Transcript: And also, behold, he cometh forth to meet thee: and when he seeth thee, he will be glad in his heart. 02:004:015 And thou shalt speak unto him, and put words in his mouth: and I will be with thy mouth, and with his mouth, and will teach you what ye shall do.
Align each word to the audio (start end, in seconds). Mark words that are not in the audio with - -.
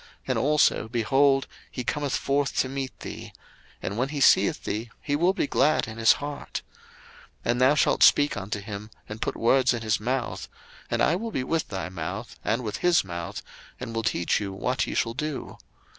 And 0.27 0.35
also, 0.35 0.87
behold, 0.87 1.45
he 1.69 1.83
cometh 1.83 2.15
forth 2.15 2.55
to 2.57 2.67
meet 2.67 3.01
thee: 3.01 3.31
and 3.83 3.99
when 3.99 4.09
he 4.09 4.19
seeth 4.19 4.63
thee, 4.63 4.89
he 4.99 5.15
will 5.15 5.31
be 5.31 5.45
glad 5.45 5.87
in 5.87 5.99
his 5.99 6.13
heart. 6.13 6.63
02:004:015 7.45 7.51
And 7.51 7.61
thou 7.61 7.75
shalt 7.75 8.01
speak 8.01 8.35
unto 8.35 8.61
him, 8.61 8.89
and 9.07 9.21
put 9.21 9.35
words 9.37 9.75
in 9.75 9.83
his 9.83 9.99
mouth: 9.99 10.47
and 10.89 11.03
I 11.03 11.15
will 11.15 11.29
be 11.29 11.43
with 11.43 11.67
thy 11.67 11.89
mouth, 11.89 12.35
and 12.43 12.63
with 12.63 12.77
his 12.77 13.03
mouth, 13.03 13.43
and 13.79 13.93
will 13.93 14.01
teach 14.01 14.39
you 14.41 14.51
what 14.53 14.87
ye 14.87 14.95
shall 14.95 15.13
do. 15.13 15.59